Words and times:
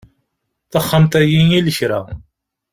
Taxxamt-ayi 0.71 1.41
i 1.57 1.59
lekra. 1.65 2.01